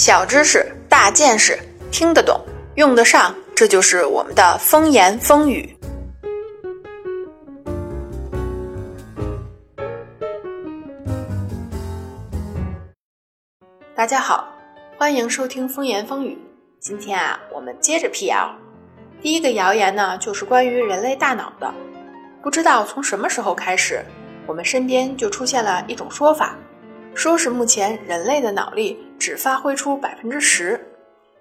[0.00, 1.58] 小知识、大见识，
[1.92, 2.40] 听得懂，
[2.76, 5.76] 用得上，这就是我们的风言风语。
[13.94, 14.48] 大家好，
[14.96, 16.38] 欢迎收听风言风语。
[16.78, 18.50] 今天啊，我们接着辟谣。
[19.20, 21.70] 第一个谣言呢，就是关于人类大脑的。
[22.42, 24.02] 不知道从什么时候开始，
[24.46, 26.56] 我们身边就出现了一种说法，
[27.14, 30.80] 说是目前人类的脑力只发挥出百分之十。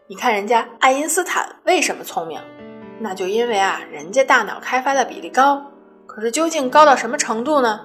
[0.06, 2.38] 你看人家爱因斯坦为什么聪明？
[3.00, 5.66] 那就因为啊，人家大脑开发的比例高。
[6.06, 7.80] 可是究竟高到什么程度呢？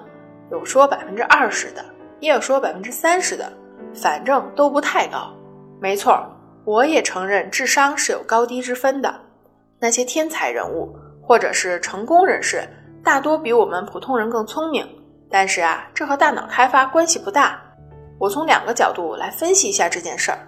[0.51, 1.83] 有说百分之二十的，
[2.19, 3.49] 也有说百分之三十的，
[3.93, 5.33] 反正都不太高。
[5.79, 6.29] 没错，
[6.65, 9.15] 我也承认智商是有高低之分的。
[9.79, 12.67] 那些天才人物或者是成功人士。
[13.01, 14.85] 大多比我们普通人更聪明，
[15.29, 17.61] 但是啊，这和大脑开发关系不大。
[18.17, 20.39] 我从两个角度来分析一下这件事儿。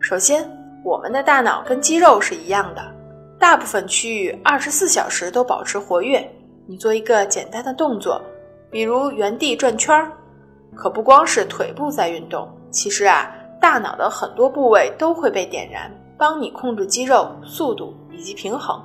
[0.00, 0.48] 首先，
[0.82, 2.82] 我们的大脑跟肌肉是一样的，
[3.38, 6.26] 大部分区域二十四小时都保持活跃。
[6.66, 8.20] 你做一个简单的动作，
[8.70, 10.12] 比如原地转圈儿，
[10.74, 13.30] 可不光是腿部在运动，其实啊，
[13.60, 18.80] 大脑的很多部位都会被点燃，帮你控制肌肉、速度以及平衡，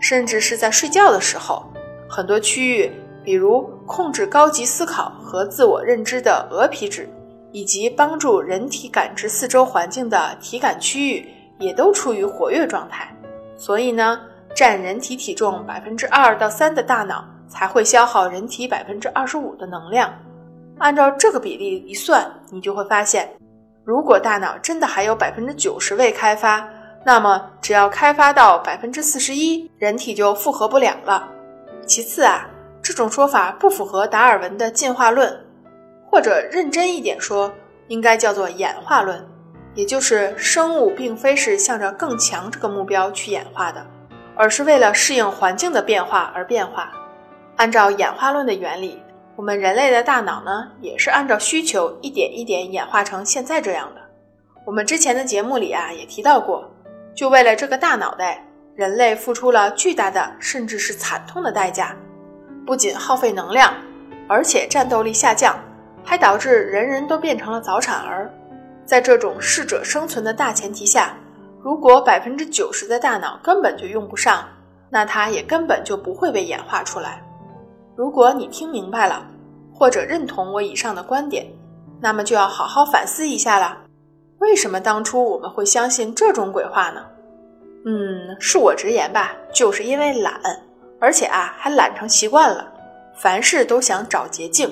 [0.00, 1.64] 甚至是在睡觉的时候。
[2.08, 2.90] 很多区域，
[3.22, 7.08] 比如控制高级思考和自我认知的额皮质，
[7.52, 13.14] 以及帮助人体感知四周环境的体感区域，也都处于活跃状态。
[13.56, 14.20] 所以呢，
[14.54, 20.12] 占人体体重百分之二到三的大脑才会消耗人体百分之二十五的能量。
[20.78, 23.28] 按照这个比例一算，你就会发现，
[23.84, 26.66] 如果大脑真的还有百分之九十未开发，
[27.04, 31.28] 那么只要开发到百分之四十一，人体就负荷不了了。
[31.84, 32.48] 其次啊，
[32.82, 35.38] 这种说法不符合达尔文的进化论，
[36.10, 37.52] 或者认真一点说，
[37.88, 39.24] 应该叫做演化论，
[39.74, 43.86] 也就是生物并非是向着更强这个目标去演化的，
[44.34, 46.92] 而是为了适应环境的变化而变化。
[47.56, 49.00] 按照演化论的原理，
[49.36, 54.00] 我们人类的大脑呢，也是按照需求一点一点演化成现在这样的。
[54.66, 56.68] 我们之前的节目里啊也提到过，
[57.14, 58.44] 就为了这个大脑袋。
[58.76, 61.94] 人类付出了巨大的，甚至是惨痛的代价，
[62.64, 63.74] 不仅耗费能量，
[64.26, 65.58] 而且战斗力下降，
[66.04, 68.30] 还导致人人都变成了早产儿。
[68.84, 71.14] 在这种适者生存的大前提下，
[71.62, 74.44] 如果百分之九十的大脑根本就用不上，
[74.88, 77.22] 那它也根本就不会被演化出来。
[77.96, 79.24] 如果你听明白了，
[79.72, 81.46] 或者认同我以上的观点，
[82.00, 83.78] 那么就要好好反思一下了：
[84.38, 87.04] 为什么当初我们会相信这种鬼话呢？
[87.84, 90.40] 嗯，恕我直言吧，就是因为懒，
[90.98, 92.66] 而且啊还懒成习惯了，
[93.14, 94.70] 凡事都想找捷径。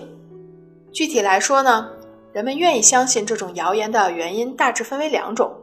[0.93, 1.89] 具体来说呢，
[2.33, 5.55] 人们愿意相信这种谣言的原因大致分为两种。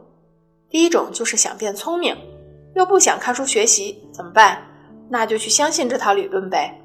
[0.68, 2.16] 第一种就是想变聪明，
[2.74, 4.62] 又不想看书学习，怎么办？
[5.08, 6.80] 那就去相信这套理论呗，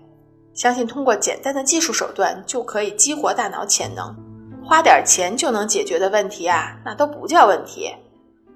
[0.54, 4.16] 相信通过简单的技术手段就可以激活大脑潜能，
[4.64, 7.92] 花点钱就能解决的问题啊，那都不叫问题。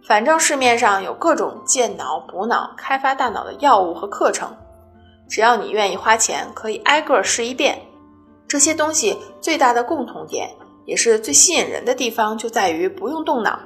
[0.07, 4.56] 反正市面上有各种健脑、补脑、开发大脑的药物和课程，
[5.28, 7.81] 只要你愿意花钱，可以挨个试一遍。
[8.47, 10.50] 这些东西最大的共同点，
[10.85, 13.59] 也是最吸引人的地方，就在于不用动脑，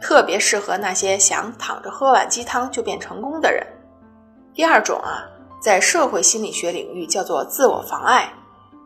[0.00, 3.66] 特别适合那些想躺着喝碗鸡汤就变成功的人。
[4.54, 5.24] 第二种啊，
[5.60, 8.32] 在社会心理学领域叫做自我妨碍，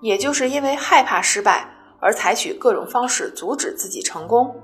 [0.01, 1.69] 也就是因为害怕失败
[2.01, 4.55] 而采取各种方式阻止自己成功，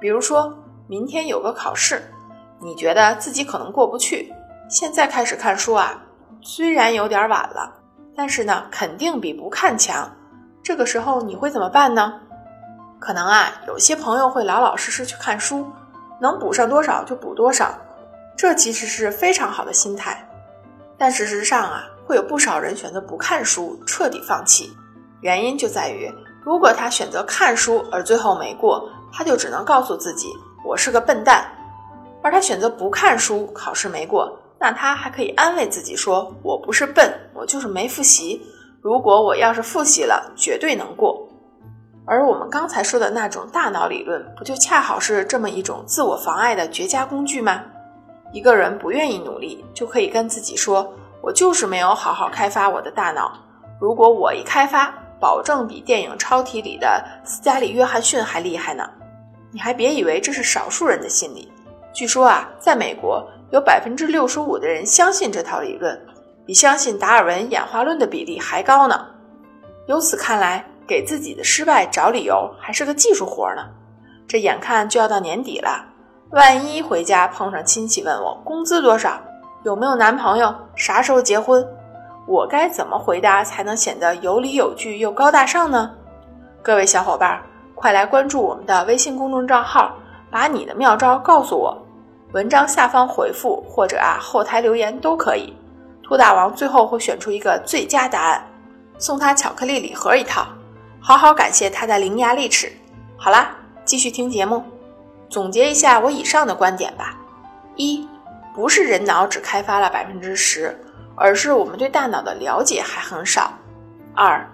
[0.00, 0.56] 比如说。
[0.86, 2.12] 明天有个考试，
[2.60, 4.30] 你觉得自己可能过不去。
[4.68, 5.98] 现在开始看书啊，
[6.42, 7.72] 虽然有点晚了，
[8.16, 10.10] 但是呢，肯定比不看强。
[10.62, 12.20] 这个时候你会怎么办呢？
[12.98, 15.70] 可能啊，有些朋友会老老实实去看书，
[16.20, 17.74] 能补上多少就补多少，
[18.36, 20.26] 这其实是非常好的心态。
[20.96, 24.74] 但事实上啊，会有不少人选择不看书，彻底放弃。
[25.20, 26.10] 原因就在于，
[26.42, 30.28] 如果他选择看书而最后没过，他就只能告诉自己。
[30.64, 31.46] 我是个笨蛋，
[32.22, 38.40] 而他选择不看书，考试没过，那他还可以安慰自己说：“我不是笨，我就是没复习。
[38.80, 41.28] 如果我要是复习了，绝对能过。”
[42.06, 47.62] 而我们刚才说的那种大脑理论，不就恰好是这么一种自我妨碍的绝佳工具吗？
[48.32, 50.92] 一个人不愿意努力，就可以跟自己说
[51.22, 53.32] ：“我就是没有好好开发我的大脑。
[53.80, 58.88] 如果我一开发，保证比电影《超体》里的斯嘉丽·约翰逊还厉害呢。”
[59.50, 61.48] 你还别以为这是少数人的心理，
[61.92, 63.24] 据说啊，在美国
[63.54, 65.96] 有百分之六十五的人相信这套理论，
[66.44, 69.06] 比相信达尔文演化论的比例还高呢。
[69.86, 73.64] 由此看来，给自己的失败找理由还是个技术活呢。
[74.26, 75.84] 这眼看就要到年底了，
[76.30, 79.20] 万一回家碰上亲戚问我工资多少，
[79.62, 81.64] 有没有男朋友，啥时候结婚，
[82.26, 85.92] 我该怎么回答才能显得有理有据又高大上呢？
[86.60, 87.40] 各位小伙伴，
[87.76, 89.96] 快来关注我们的微信公众账号，
[90.28, 91.80] 把你的妙招告诉我。
[92.34, 95.54] 文章下方回复或者啊后台留言都可以，
[96.02, 98.44] 兔大王最后会选出一个最佳答案，
[98.98, 100.44] 送他巧克力礼盒一套，
[101.00, 102.72] 好好感谢他的伶牙俐齿。
[103.16, 104.64] 好啦，继续听节目，
[105.28, 107.16] 总结一下我以上的观点吧。
[107.76, 108.04] 一，
[108.52, 110.76] 不是人脑只开发了百分之十，
[111.14, 113.52] 而是我们对大脑的了解还很少。
[114.12, 114.44] 二，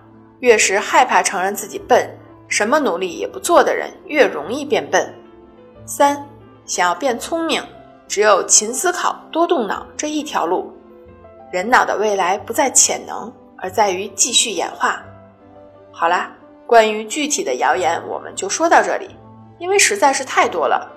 [0.40, 2.14] 越是害怕承认自己笨，
[2.46, 5.14] 什么努力也不做的人越容易变笨。
[5.86, 6.22] 三。
[6.70, 7.60] 想要变聪明，
[8.06, 10.72] 只有勤思考、多动脑这一条路。
[11.50, 15.02] 人脑的未来不在潜能，而在于继续演化。
[15.90, 16.30] 好啦，
[16.68, 19.10] 关于具体的谣言，我们就说到这里，
[19.58, 20.88] 因为实在是太多了。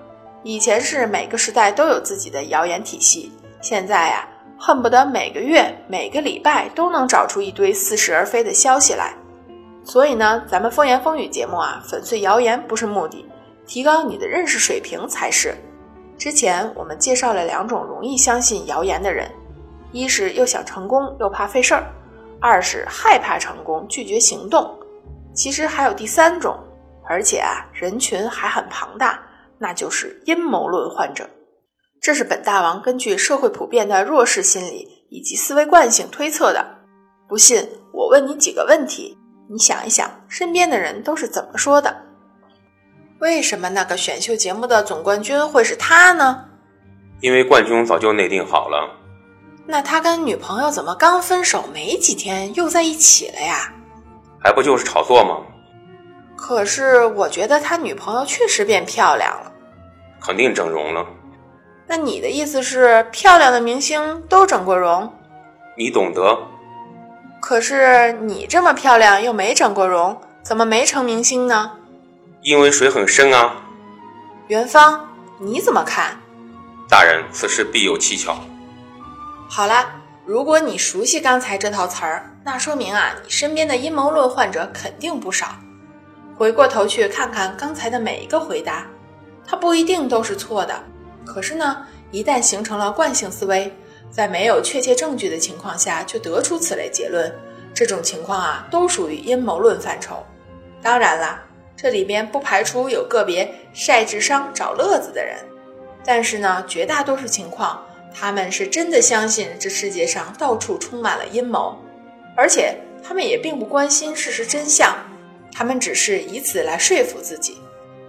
[0.44, 9.12] 以前是每个时代都有自己的谣言体系，现在呀，恨不得每个月、每个礼拜都能找出一堆似是而非的消息来。
[9.82, 13.26] 所以呢，咱们风言风语节目啊，粉碎谣言不是目的。
[13.66, 15.54] 提高你的认识水平才是。
[16.16, 19.30] 之前我们介绍了两种容易相信谣言的人：
[19.92, 21.82] 一是又想成功又怕费事儿；
[22.40, 24.78] 二是害怕成功拒绝行动。
[25.34, 26.56] 其实还有第三种，
[27.04, 29.20] 而且啊人群还很庞大，
[29.58, 31.28] 那就是阴谋论患者。
[32.00, 36.64] 这是本大王根据社会普遍的弱势心理以及思维惯性推测的。
[37.26, 39.18] 不信，我问你几个问题，
[39.50, 42.03] 你想一想，身边的人都是怎么说的？
[43.24, 46.44] 为什么那个选秀节目的总冠军会是他呢？
[47.22, 48.86] 因为冠军早就内定好了。
[49.64, 53.72] 那他跟女朋友怎么刚分手没几天又在一起了呀？
[54.38, 55.38] 还不就是炒作吗？
[56.36, 59.50] 可是我觉得他女朋友确实变漂亮了。
[60.20, 61.06] 肯定整容了。
[61.86, 65.10] 那你的意思是漂亮的明星都整过容？
[65.78, 66.38] 你懂得。
[67.40, 71.72] 可是你这么漂亮又没整过容，怎么没成明星呢？
[72.44, 73.56] 因为水很深啊，
[74.48, 75.08] 元芳，
[75.38, 76.14] 你怎么看？
[76.90, 78.36] 大人，此事必有蹊跷。
[79.48, 79.90] 好了，
[80.26, 85.56] 如果你熟悉刚才这套词儿，那说明啊，你身边的阴谋论患者肯定不少。
[86.36, 88.86] 回过头去看看刚才的每一个回答，
[89.46, 90.78] 它不一定都是错的。
[91.24, 93.74] 可是呢，一旦形成了惯性思维，
[94.10, 97.34] 在没有确切证据的情况下就得出此类结论，
[97.72, 100.22] 这种情况啊，都属于阴谋论范畴。
[100.82, 101.40] 当然了。
[101.76, 105.38] 这里边不排除有个别晒智商找乐子的人，
[106.04, 107.84] 但是呢，绝大多数情况，
[108.14, 111.76] 他们是真的相信这世界上到处充满了阴谋，
[112.36, 114.96] 而且他们也并不关心事实真相，
[115.52, 117.58] 他们只是以此来说服自己。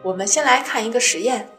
[0.04, 1.50] 我们先来看一个实验，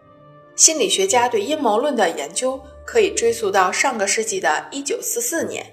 [0.54, 5.66] 心理学家对阴谋论的研究可以追溯到上个世纪的一九四四年，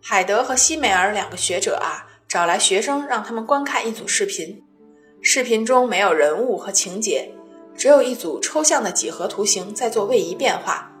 [0.00, 4.63] 海德和西美尔两个学者啊，找来学生让他们观看一组视频。
[5.26, 7.32] 视频中没有人物和情节，
[7.74, 10.92] 只有一组抽象的几何图形在做位移变化。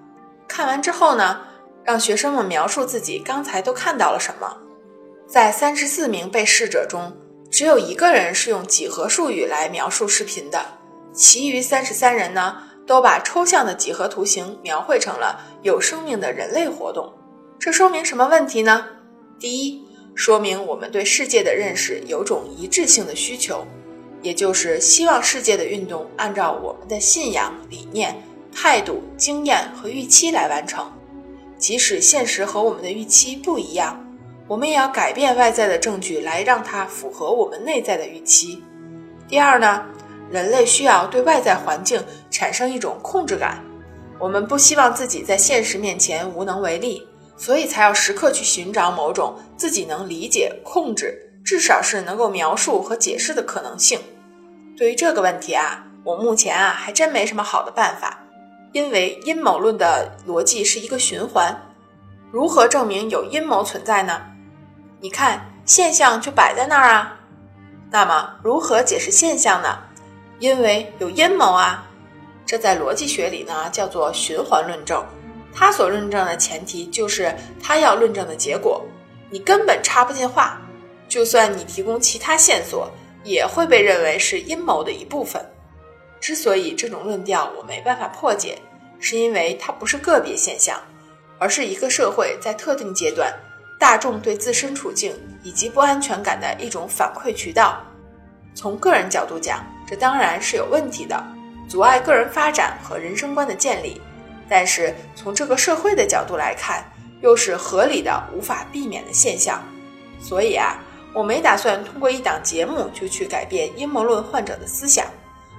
[0.48, 1.42] 看完之后呢，
[1.84, 4.56] 让学生们描述自己刚才都看到了什么。
[5.26, 7.12] 在三十四名被试者中，
[7.50, 10.64] 只有一个人是用几何术语来描述视频的，
[11.12, 12.56] 其余三十三人呢，
[12.86, 17.12] 都把抽象的几何图形描绘成了有生命的人类活动。
[17.58, 18.86] 这说明什么问题呢？
[19.38, 23.66] 第一，说明我们对世界的认识有种一致性的需求。
[24.24, 28.16] 也就是希望世界的运动按照我们的信仰、理念、
[28.50, 30.90] 态度、经验和预期来完成，
[31.58, 34.02] 即使现实和我们的预期不一样，
[34.48, 38.64] 我们也要改变外在的证据来让它符合我们内在的预期。
[39.28, 39.84] 第二呢，
[40.30, 43.62] 人类需要对外在环境产生一种控制感，
[44.18, 53.98] 我们不希望自己在现实面前无能为力，所以才要时刻去寻找某种自己能理解、控制，至少是能够描述和解释的可能性。
[54.76, 58.18] 对于这个问题啊，我目前啊还真没什么好的办法，
[58.72, 61.56] 因为阴谋论的逻辑是一个循环。
[62.32, 64.20] 如何证明有阴谋存在呢？
[65.00, 67.20] 你看现象就摆在那儿啊。
[67.90, 69.78] 那么如何解释现象呢？
[70.40, 71.86] 因为有阴谋啊。
[72.44, 75.02] 这在逻辑学里呢叫做循环论证。
[75.54, 78.84] 它所论证的前提就是它要论证的结果，
[79.30, 80.60] 你根本插不进话，
[81.08, 82.90] 就算你提供其他线索。
[83.24, 85.44] 也会被认为是阴谋的一部分。
[86.20, 88.56] 之所以这种论调我没办法破解，
[89.00, 90.80] 是因为它不是个别现象，
[91.38, 93.34] 而是一个社会在特定阶段
[93.80, 97.82] 大众对自身处境以及不安全感的一种反馈渠道。
[98.54, 101.22] 从个人角度讲，这当然是有问题的。
[101.68, 104.00] 阻碍个人发展和人生观的建立。
[104.46, 106.84] 但是从这个社会的角度来看，
[107.22, 109.62] 又是合理的、无法避免的现象。
[110.20, 110.83] 所以啊，
[111.14, 115.06] 我没打算通过一档节目就去改变阴谋论患者的思想。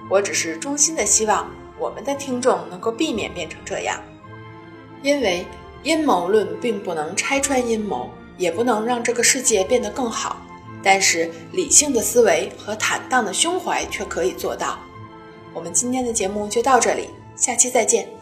[0.10, 4.00] 我只是衷心的希望我们的听众能够避免变成这样，
[5.02, 5.46] 因为
[5.82, 10.38] 阴谋论并不能拆穿阴谋，也不能让这个世界变得更好。
[10.84, 14.78] 但是理性的思维和坦荡的胸怀却可以做到。
[15.54, 18.15] 我们今天的节目就到这里，下期再见。